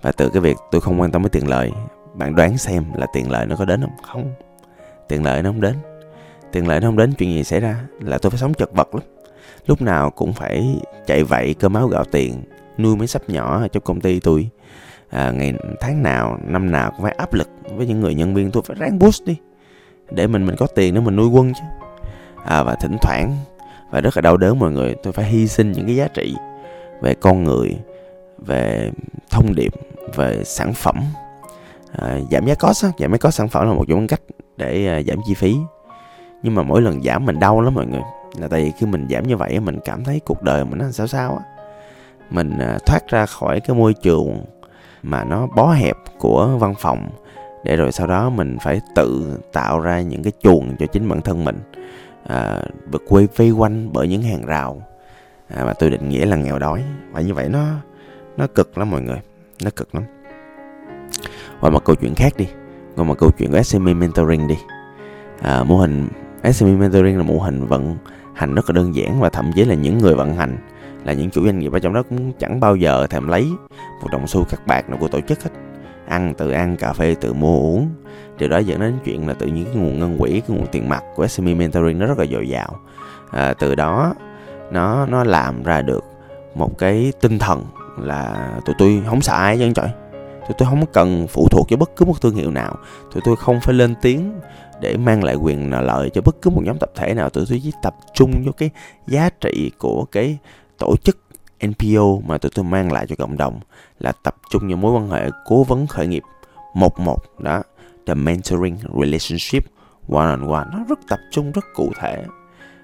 Và 0.02 0.12
từ 0.12 0.28
cái 0.28 0.40
việc 0.40 0.56
tôi 0.70 0.80
không 0.80 1.00
quan 1.00 1.10
tâm 1.10 1.22
đến 1.22 1.30
tiền 1.30 1.48
lời 1.48 1.72
bạn 2.14 2.34
đoán 2.34 2.58
xem 2.58 2.84
là 2.94 3.06
tiền 3.12 3.30
lợi 3.30 3.46
nó 3.46 3.56
có 3.56 3.64
đến 3.64 3.80
không? 3.80 3.92
Không. 4.02 4.32
Tiền 5.08 5.24
lợi 5.24 5.42
nó 5.42 5.50
không 5.50 5.60
đến. 5.60 5.74
Tiền 6.52 6.68
lợi 6.68 6.80
nó 6.80 6.88
không 6.88 6.96
đến 6.96 7.12
chuyện 7.12 7.32
gì 7.32 7.44
xảy 7.44 7.60
ra 7.60 7.76
là 8.00 8.18
tôi 8.18 8.30
phải 8.30 8.38
sống 8.38 8.54
chật 8.54 8.72
vật 8.72 8.94
lắm. 8.94 9.04
Lúc 9.66 9.82
nào 9.82 10.10
cũng 10.10 10.32
phải 10.32 10.80
chạy 11.06 11.24
vậy 11.24 11.54
cơ 11.54 11.68
máu 11.68 11.88
gạo 11.88 12.04
tiền 12.04 12.42
nuôi 12.78 12.96
mấy 12.96 13.06
sắp 13.06 13.22
nhỏ 13.28 13.62
ở 13.62 13.68
trong 13.68 13.82
công 13.82 14.00
ty 14.00 14.20
tôi. 14.20 14.48
À, 15.08 15.30
ngày 15.30 15.54
tháng 15.80 16.02
nào 16.02 16.38
năm 16.44 16.72
nào 16.72 16.90
cũng 16.90 17.02
phải 17.02 17.12
áp 17.12 17.34
lực 17.34 17.48
với 17.76 17.86
những 17.86 18.00
người 18.00 18.14
nhân 18.14 18.34
viên. 18.34 18.50
Tôi 18.50 18.62
phải 18.66 18.76
ráng 18.80 18.98
boost 18.98 19.24
đi 19.24 19.36
để 20.10 20.26
mình 20.26 20.46
mình 20.46 20.56
có 20.58 20.66
tiền 20.66 20.94
để 20.94 21.00
mình 21.00 21.16
nuôi 21.16 21.28
quân 21.28 21.52
chứ. 21.54 21.64
À, 22.44 22.62
và 22.62 22.74
thỉnh 22.74 22.96
thoảng 23.02 23.36
và 23.90 24.00
rất 24.00 24.16
là 24.16 24.20
đau 24.20 24.36
đớn 24.36 24.58
mọi 24.58 24.72
người 24.72 24.94
tôi 25.02 25.12
phải 25.12 25.24
hy 25.24 25.48
sinh 25.48 25.72
những 25.72 25.86
cái 25.86 25.96
giá 25.96 26.08
trị 26.08 26.36
về 27.00 27.14
con 27.14 27.44
người 27.44 27.76
về 28.38 28.90
thông 29.30 29.54
điệp 29.54 29.72
về 30.14 30.44
sản 30.44 30.72
phẩm. 30.74 30.96
À, 31.92 32.18
giảm 32.30 32.46
giá 32.46 32.54
cost 32.54 32.84
á, 32.84 32.90
giảm 32.98 33.12
giá 33.12 33.18
cost 33.18 33.34
sản 33.34 33.48
phẩm 33.48 33.68
là 33.68 33.74
một 33.74 33.84
trong 33.88 34.06
cách 34.06 34.20
để 34.56 34.86
à, 34.86 35.02
giảm 35.02 35.18
chi 35.26 35.34
phí. 35.34 35.56
Nhưng 36.42 36.54
mà 36.54 36.62
mỗi 36.62 36.82
lần 36.82 37.02
giảm 37.02 37.24
mình 37.24 37.40
đau 37.40 37.60
lắm 37.60 37.74
mọi 37.74 37.86
người. 37.86 38.02
Là 38.38 38.48
tại 38.48 38.62
vì 38.62 38.72
khi 38.78 38.86
mình 38.86 39.06
giảm 39.10 39.26
như 39.26 39.36
vậy 39.36 39.60
mình 39.60 39.78
cảm 39.84 40.04
thấy 40.04 40.20
cuộc 40.24 40.42
đời 40.42 40.64
mình 40.64 40.78
nó 40.78 40.90
sao 40.90 41.06
sao 41.06 41.30
á. 41.30 41.44
Mình 42.30 42.58
à, 42.58 42.78
thoát 42.86 43.08
ra 43.08 43.26
khỏi 43.26 43.60
cái 43.60 43.76
môi 43.76 43.94
trường 43.94 44.44
mà 45.02 45.24
nó 45.24 45.46
bó 45.46 45.72
hẹp 45.72 45.96
của 46.18 46.56
văn 46.58 46.74
phòng 46.78 47.08
để 47.66 47.76
rồi 47.76 47.92
sau 47.92 48.06
đó 48.06 48.30
mình 48.30 48.56
phải 48.60 48.80
tự 48.94 49.38
tạo 49.52 49.80
ra 49.80 50.00
những 50.00 50.22
cái 50.22 50.32
chuồng 50.42 50.76
cho 50.78 50.86
chính 50.86 51.08
bản 51.08 51.20
thân 51.20 51.44
mình 51.44 51.58
à, 52.26 52.62
được 52.90 53.02
quay 53.08 53.28
vây 53.36 53.50
quanh 53.50 53.92
bởi 53.92 54.08
những 54.08 54.22
hàng 54.22 54.46
rào. 54.46 54.82
À, 55.48 55.64
mà 55.64 55.72
tôi 55.72 55.90
định 55.90 56.08
nghĩa 56.08 56.26
là 56.26 56.36
nghèo 56.36 56.58
đói. 56.58 56.82
Và 57.12 57.20
như 57.20 57.34
vậy 57.34 57.48
nó 57.48 57.64
nó 58.36 58.46
cực 58.46 58.78
lắm 58.78 58.90
mọi 58.90 59.02
người 59.02 59.20
nó 59.62 59.70
cực 59.76 59.94
lắm. 59.94 60.04
Qua 61.60 61.70
một 61.70 61.84
câu 61.84 61.96
chuyện 61.96 62.14
khác 62.14 62.32
đi 62.36 62.46
qua 62.96 63.04
một 63.04 63.18
câu 63.18 63.30
chuyện 63.38 63.52
của 63.52 63.62
SME 63.62 63.94
Mentoring 63.94 64.48
đi. 64.48 64.56
À, 65.42 65.64
mô 65.64 65.76
hình 65.76 66.08
SME 66.52 66.72
Mentoring 66.72 67.16
là 67.16 67.22
mô 67.22 67.38
hình 67.38 67.66
vận 67.66 67.96
hành 68.34 68.54
rất 68.54 68.70
là 68.70 68.72
đơn 68.72 68.94
giản 68.94 69.20
và 69.20 69.28
thậm 69.28 69.50
chí 69.54 69.64
là 69.64 69.74
những 69.74 69.98
người 69.98 70.14
vận 70.14 70.36
hành 70.36 70.56
là 71.04 71.12
những 71.12 71.30
chủ 71.30 71.44
doanh 71.44 71.58
nghiệp 71.58 71.72
ở 71.72 71.78
trong 71.78 71.92
đó 71.92 72.02
cũng 72.08 72.32
chẳng 72.38 72.60
bao 72.60 72.76
giờ 72.76 73.06
thèm 73.06 73.28
lấy 73.28 73.46
một 74.02 74.08
đồng 74.12 74.26
xu 74.26 74.44
các 74.44 74.66
bạc 74.66 74.88
nào 74.88 74.98
của 75.00 75.08
tổ 75.08 75.20
chức 75.20 75.42
hết 75.42 75.50
ăn 76.08 76.34
tự 76.34 76.50
ăn 76.50 76.76
cà 76.76 76.92
phê 76.92 77.14
tự 77.20 77.32
mua 77.32 77.58
uống. 77.58 77.88
Điều 78.38 78.48
đó 78.48 78.58
dẫn 78.58 78.80
đến 78.80 78.98
chuyện 79.04 79.28
là 79.28 79.34
tự 79.34 79.46
nhiên 79.46 79.64
cái 79.64 79.74
nguồn 79.74 79.98
ngân 79.98 80.18
quỹ 80.18 80.30
cái 80.30 80.56
nguồn 80.56 80.66
tiền 80.66 80.88
mặt 80.88 81.04
của 81.14 81.26
SME 81.26 81.54
Mentoring 81.54 81.98
nó 81.98 82.06
rất 82.06 82.18
là 82.18 82.26
dồi 82.32 82.48
dào. 82.48 82.80
À, 83.30 83.54
từ 83.58 83.74
đó 83.74 84.14
nó 84.70 85.06
nó 85.06 85.24
làm 85.24 85.62
ra 85.62 85.82
được 85.82 86.04
một 86.54 86.78
cái 86.78 87.12
tinh 87.20 87.38
thần 87.38 87.64
là 87.98 88.50
tụi 88.64 88.74
tôi 88.78 89.02
không 89.06 89.20
sợ 89.20 89.32
ai 89.32 89.58
chứ 89.58 89.72
trời 89.74 89.88
tụi 90.48 90.54
tôi 90.58 90.68
không 90.68 90.86
cần 90.92 91.26
phụ 91.26 91.48
thuộc 91.50 91.66
cho 91.68 91.76
bất 91.76 91.96
cứ 91.96 92.04
một 92.04 92.20
thương 92.22 92.34
hiệu 92.34 92.50
nào. 92.50 92.76
Tụi 93.14 93.22
tôi 93.24 93.36
không 93.36 93.60
phải 93.60 93.74
lên 93.74 93.94
tiếng 94.02 94.40
để 94.80 94.96
mang 94.96 95.24
lại 95.24 95.34
quyền 95.34 95.72
lợi 95.72 96.10
cho 96.10 96.20
bất 96.20 96.42
cứ 96.42 96.50
một 96.50 96.62
nhóm 96.64 96.78
tập 96.78 96.90
thể 96.94 97.14
nào. 97.14 97.30
Tụi 97.30 97.44
tôi 97.48 97.60
chỉ 97.64 97.72
tập 97.82 97.94
trung 98.14 98.42
vô 98.46 98.52
cái 98.52 98.70
giá 99.06 99.30
trị 99.40 99.70
của 99.78 100.04
cái 100.04 100.38
tổ 100.78 100.96
chức 100.96 101.18
NPO 101.62 102.20
mà 102.26 102.38
tụi 102.38 102.50
tôi 102.54 102.64
mang 102.64 102.92
lại 102.92 103.06
cho 103.08 103.16
cộng 103.18 103.36
đồng 103.36 103.60
là 103.98 104.12
tập 104.22 104.36
trung 104.50 104.68
những 104.68 104.80
mối 104.80 104.92
quan 104.92 105.10
hệ 105.10 105.30
cố 105.44 105.64
vấn 105.64 105.86
khởi 105.86 106.06
nghiệp. 106.06 106.22
Một 106.74 107.00
một 107.00 107.18
đó 107.38 107.62
the 108.06 108.14
mentoring 108.14 108.76
relationship 109.00 109.64
one 110.08 110.26
on 110.26 110.48
one 110.48 110.64
nó 110.72 110.84
rất 110.88 110.98
tập 111.08 111.18
trung 111.30 111.52
rất 111.52 111.64
cụ 111.74 111.92
thể. 112.00 112.24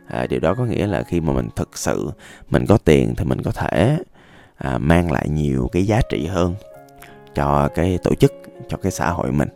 À, 0.07 0.27
điều 0.27 0.41
đó 0.41 0.55
có 0.55 0.65
nghĩa 0.65 0.87
là 0.87 1.03
khi 1.03 1.21
mà 1.21 1.33
mình 1.33 1.49
thực 1.57 1.79
sự 1.79 2.11
mình 2.51 2.67
có 2.67 2.79
tiền 2.79 3.15
thì 3.17 3.25
mình 3.25 3.43
có 3.43 3.51
thể 3.51 3.99
à, 4.57 4.79
mang 4.79 5.13
lại 5.13 5.29
nhiều 5.29 5.69
cái 5.73 5.87
giá 5.87 6.01
trị 6.09 6.27
hơn 6.27 6.55
cho 7.35 7.69
cái 7.75 7.99
tổ 8.03 8.15
chức 8.15 8.33
cho 8.69 8.77
cái 8.77 8.93
xã 8.93 9.11
hội 9.11 9.33
mình. 9.33 9.49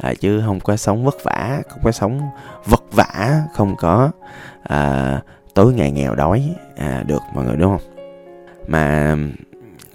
À, 0.00 0.14
chứ 0.20 0.42
không 0.46 0.60
có 0.60 0.76
sống 0.76 1.04
vất 1.04 1.24
vả 1.24 1.62
không 1.68 1.80
có 1.84 1.92
sống 1.92 2.20
vật 2.64 2.82
vả 2.92 3.42
không 3.54 3.76
có 3.76 4.10
à, 4.62 5.22
tối 5.54 5.72
ngày 5.74 5.90
nghèo 5.90 6.14
đói 6.14 6.54
à, 6.76 7.02
được 7.06 7.22
mọi 7.34 7.44
người 7.44 7.56
đúng 7.56 7.78
không? 7.78 7.99
Mà 8.70 9.16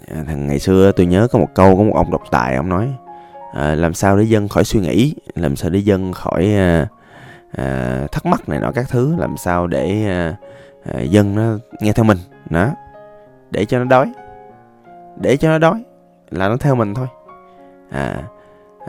à, 0.08 0.24
thằng 0.26 0.46
ngày 0.46 0.58
xưa 0.58 0.92
tôi 0.92 1.06
nhớ 1.06 1.28
có 1.32 1.38
một 1.38 1.54
câu 1.54 1.76
có 1.76 1.82
một 1.82 1.94
ông 1.94 2.10
độc 2.10 2.22
tài 2.30 2.56
ông 2.56 2.68
nói 2.68 2.88
à, 3.54 3.74
làm 3.74 3.94
sao 3.94 4.16
để 4.16 4.24
dân 4.24 4.48
khỏi 4.48 4.64
suy 4.64 4.80
nghĩ 4.80 5.14
làm 5.34 5.56
sao 5.56 5.70
để 5.70 5.78
dân 5.78 6.12
khỏi 6.12 6.54
à, 6.54 6.88
à, 7.56 8.00
thắc 8.12 8.26
mắc 8.26 8.48
này 8.48 8.60
nọ 8.60 8.72
các 8.74 8.86
thứ 8.88 9.16
làm 9.16 9.36
sao 9.36 9.66
để 9.66 10.06
à, 10.06 10.36
à, 10.92 11.00
dân 11.00 11.34
nó 11.34 11.58
nghe 11.80 11.92
theo 11.92 12.04
mình? 12.04 12.18
Đó. 12.50 12.70
Để 13.50 13.64
cho 13.64 13.78
nó 13.78 13.84
đói. 13.84 14.12
Để 15.20 15.36
cho 15.36 15.48
nó 15.48 15.58
đói 15.58 15.84
là 16.30 16.48
nó 16.48 16.56
theo 16.56 16.74
mình 16.74 16.94
thôi. 16.94 17.06
À, 17.90 18.22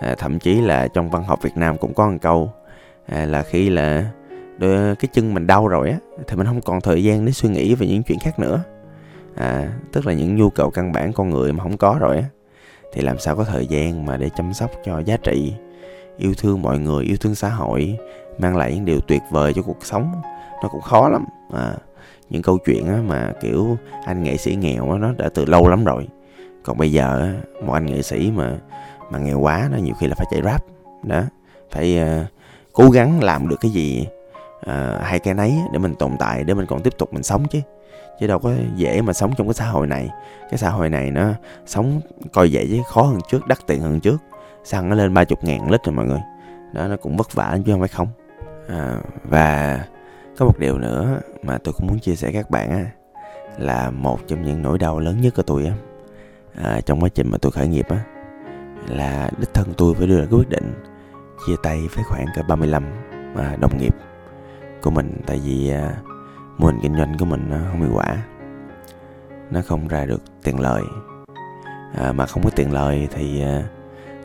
à 0.01 0.15
thậm 0.17 0.39
chí 0.39 0.61
là 0.61 0.87
trong 0.87 1.09
văn 1.09 1.23
học 1.23 1.39
Việt 1.41 1.57
Nam 1.57 1.77
cũng 1.77 1.93
có 1.93 2.09
một 2.09 2.17
câu 2.21 2.51
à, 3.07 3.25
là 3.25 3.43
khi 3.43 3.69
là 3.69 4.05
đôi, 4.57 4.95
cái 4.95 5.09
chân 5.13 5.33
mình 5.33 5.47
đau 5.47 5.67
rồi 5.67 5.89
á 5.89 5.97
thì 6.27 6.35
mình 6.35 6.47
không 6.47 6.61
còn 6.61 6.81
thời 6.81 7.03
gian 7.03 7.25
để 7.25 7.31
suy 7.31 7.49
nghĩ 7.49 7.75
về 7.75 7.87
những 7.87 8.03
chuyện 8.03 8.19
khác 8.19 8.39
nữa 8.39 8.63
à, 9.37 9.71
tức 9.91 10.07
là 10.07 10.13
những 10.13 10.35
nhu 10.35 10.49
cầu 10.49 10.69
căn 10.69 10.91
bản 10.91 11.13
con 11.13 11.29
người 11.29 11.53
mà 11.53 11.63
không 11.63 11.77
có 11.77 11.97
rồi 11.99 12.17
á 12.17 12.23
thì 12.93 13.01
làm 13.01 13.19
sao 13.19 13.35
có 13.35 13.43
thời 13.43 13.67
gian 13.67 14.05
mà 14.05 14.17
để 14.17 14.29
chăm 14.35 14.53
sóc 14.53 14.71
cho 14.85 14.99
giá 14.99 15.17
trị 15.17 15.53
yêu 16.17 16.33
thương 16.37 16.61
mọi 16.61 16.79
người 16.79 17.05
yêu 17.05 17.17
thương 17.17 17.35
xã 17.35 17.49
hội 17.49 17.97
mang 18.39 18.57
lại 18.57 18.75
những 18.75 18.85
điều 18.85 18.99
tuyệt 18.99 19.21
vời 19.31 19.53
cho 19.53 19.61
cuộc 19.61 19.85
sống? 19.85 20.21
Nó 20.63 20.69
cũng 20.69 20.81
khó 20.81 21.09
lắm. 21.09 21.25
À, 21.53 21.75
những 22.29 22.41
câu 22.41 22.57
chuyện 22.57 22.87
á, 22.87 22.97
mà 23.07 23.33
kiểu 23.41 23.77
anh 24.05 24.23
nghệ 24.23 24.37
sĩ 24.37 24.55
nghèo 24.55 24.91
á, 24.91 24.97
nó 24.97 25.13
đã 25.17 25.29
từ 25.33 25.45
lâu 25.45 25.67
lắm 25.67 25.83
rồi. 25.83 26.07
Còn 26.63 26.77
bây 26.77 26.91
giờ 26.91 27.19
á, 27.19 27.33
một 27.65 27.73
anh 27.73 27.85
nghệ 27.85 28.01
sĩ 28.01 28.31
mà 28.35 28.57
mà 29.11 29.19
nghèo 29.19 29.39
quá 29.39 29.69
nó 29.71 29.77
nhiều 29.77 29.93
khi 29.99 30.07
là 30.07 30.15
phải 30.15 30.27
chạy 30.31 30.41
rap 30.41 30.65
đó 31.03 31.21
phải 31.71 31.99
uh, 32.01 32.27
cố 32.73 32.89
gắng 32.89 33.23
làm 33.23 33.47
được 33.47 33.55
cái 33.61 33.71
gì 33.71 34.07
Ờ, 34.61 34.97
à, 34.97 35.03
hay 35.03 35.19
cái 35.19 35.33
nấy 35.33 35.55
để 35.71 35.79
mình 35.79 35.95
tồn 35.95 36.11
tại 36.19 36.43
để 36.43 36.53
mình 36.53 36.65
còn 36.65 36.81
tiếp 36.81 36.93
tục 36.97 37.13
mình 37.13 37.23
sống 37.23 37.45
chứ. 37.47 37.59
Chứ 38.19 38.27
đâu 38.27 38.39
có 38.39 38.53
dễ 38.75 39.01
mà 39.01 39.13
sống 39.13 39.33
trong 39.37 39.47
cái 39.47 39.53
xã 39.53 39.65
hội 39.65 39.87
này. 39.87 40.09
Cái 40.49 40.57
xã 40.57 40.69
hội 40.69 40.89
này 40.89 41.11
nó 41.11 41.33
sống 41.65 42.01
coi 42.33 42.51
dễ 42.51 42.67
chứ 42.67 42.77
khó 42.87 43.01
hơn 43.01 43.19
trước 43.29 43.47
đắt 43.47 43.57
tiền 43.67 43.79
hơn 43.81 43.99
trước. 43.99 44.17
Xăng 44.63 44.89
nó 44.89 44.95
lên 44.95 45.13
ba 45.13 45.23
chục 45.23 45.43
ngàn 45.43 45.71
lít 45.71 45.83
rồi 45.83 45.95
mọi 45.95 46.05
người. 46.05 46.21
Đó 46.73 46.87
nó 46.87 46.97
cũng 46.97 47.17
vất 47.17 47.33
vả 47.33 47.57
chứ 47.65 47.71
không 47.71 47.79
phải 47.79 47.87
không. 47.87 48.07
À, 48.67 48.97
và 49.23 49.79
có 50.37 50.45
một 50.45 50.59
điều 50.59 50.77
nữa 50.77 51.19
mà 51.43 51.57
tôi 51.63 51.73
cũng 51.77 51.87
muốn 51.87 51.99
chia 51.99 52.15
sẻ 52.15 52.31
các 52.31 52.49
bạn 52.49 52.69
á 52.69 52.85
là 53.57 53.91
một 53.91 54.19
trong 54.27 54.41
những 54.41 54.61
nỗi 54.61 54.77
đau 54.77 54.99
lớn 54.99 55.21
nhất 55.21 55.33
của 55.35 55.41
tôi 55.41 55.65
á 55.65 55.73
à, 56.63 56.81
trong 56.81 57.03
quá 57.03 57.09
trình 57.09 57.31
mà 57.31 57.37
tôi 57.37 57.51
khởi 57.51 57.67
nghiệp 57.67 57.85
á 57.89 57.97
là 58.87 59.29
đích 59.37 59.53
thân 59.53 59.73
tôi 59.77 59.93
phải 59.93 60.07
đưa 60.07 60.19
ra 60.19 60.25
quyết 60.31 60.49
định 60.49 60.73
chia 61.47 61.55
tay 61.63 61.79
với 61.95 62.03
khoảng 62.03 62.25
cả 62.35 62.41
35 62.47 62.83
à, 63.35 63.55
đồng 63.59 63.77
nghiệp 63.77 63.95
của 64.87 64.91
mình 64.91 65.21
tại 65.25 65.41
vì 65.45 65.69
à, 65.69 65.95
mô 66.57 66.67
hình 66.67 66.79
kinh 66.81 66.97
doanh 66.97 67.17
của 67.19 67.25
mình 67.25 67.45
nó 67.49 67.57
không 67.71 67.81
hiệu 67.81 67.91
quả. 67.93 68.17
Nó 69.51 69.61
không 69.65 69.87
ra 69.87 70.05
được 70.05 70.21
tiền 70.43 70.59
lời 70.59 70.83
à, 71.97 72.11
mà 72.11 72.25
không 72.25 72.43
có 72.43 72.49
tiền 72.49 72.73
lời 72.73 73.07
thì 73.11 73.41
à, 73.41 73.63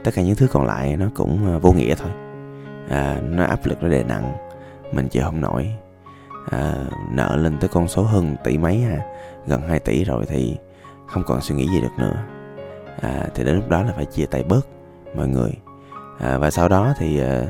tất 0.04 0.10
cả 0.14 0.22
những 0.22 0.36
thứ 0.36 0.46
còn 0.52 0.66
lại 0.66 0.96
nó 0.96 1.06
cũng 1.14 1.54
à, 1.54 1.58
vô 1.58 1.72
nghĩa 1.72 1.94
thôi. 1.94 2.10
À, 2.88 3.20
nó 3.22 3.44
áp 3.44 3.66
lực 3.66 3.82
nó 3.82 3.88
đè 3.88 4.04
nặng. 4.04 4.32
Mình 4.92 5.08
chịu 5.08 5.22
không 5.22 5.40
nổi. 5.40 5.70
À, 6.50 6.74
nợ 7.10 7.36
lên 7.36 7.58
tới 7.58 7.68
con 7.68 7.88
số 7.88 8.02
hơn 8.02 8.36
tỷ 8.44 8.58
mấy 8.58 8.80
ha 8.80 8.98
gần 9.46 9.62
2 9.68 9.78
tỷ 9.78 10.04
rồi 10.04 10.24
thì 10.28 10.56
không 11.06 11.22
còn 11.26 11.40
suy 11.40 11.54
nghĩ 11.54 11.68
gì 11.68 11.80
được 11.80 11.98
nữa. 11.98 12.24
À, 13.00 13.26
thì 13.34 13.44
đến 13.44 13.56
lúc 13.56 13.68
đó 13.68 13.82
là 13.82 13.92
phải 13.96 14.04
chia 14.04 14.26
tay 14.26 14.42
bớt 14.42 14.66
mọi 15.16 15.28
người. 15.28 15.52
À, 16.18 16.38
và 16.38 16.50
sau 16.50 16.68
đó 16.68 16.94
thì 16.98 17.20
à, 17.20 17.42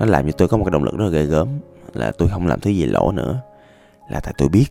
nó 0.00 0.06
làm 0.06 0.26
cho 0.26 0.32
tôi 0.38 0.48
có 0.48 0.56
một 0.56 0.64
cái 0.64 0.70
động 0.70 0.84
lực 0.84 0.98
rất 0.98 1.04
là 1.04 1.10
ghê 1.10 1.22
gớm 1.22 1.48
là 1.96 2.12
tôi 2.18 2.28
không 2.28 2.46
làm 2.46 2.60
thứ 2.60 2.70
gì 2.70 2.86
lỗ 2.86 3.12
nữa. 3.12 3.40
Là 4.08 4.20
tại 4.20 4.34
tôi 4.38 4.48
biết 4.48 4.66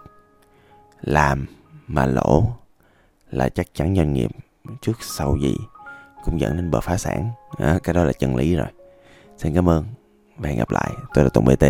làm 1.02 1.46
mà 1.88 2.06
lỗ 2.06 2.44
là 3.32 3.50
chắc 3.50 3.68
chắn 3.74 3.96
doanh 3.96 4.14
nghiệp 4.14 4.32
trước 4.82 4.98
sau 5.02 5.38
gì 5.42 5.56
cũng 6.24 6.40
dẫn 6.40 6.58
đến 6.58 6.72
bờ 6.72 6.82
phá 6.82 6.98
sản. 6.98 7.30
À, 7.58 7.80
cái 7.84 7.94
đó 7.94 8.04
là 8.04 8.14
chân 8.14 8.36
lý 8.36 8.56
rồi. 8.56 8.68
Xin 9.38 9.56
cảm 9.56 9.70
ơn. 9.70 9.86
Và 10.38 10.50
hẹn 10.50 10.58
gặp 10.58 10.72
lại. 10.72 10.92
Tôi 11.14 11.24
là 11.24 11.30
tùng 11.30 11.46
bt 11.46 11.66